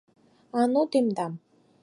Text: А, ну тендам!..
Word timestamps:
А, 0.57 0.61
ну 0.71 0.81
тендам!.. 0.91 1.33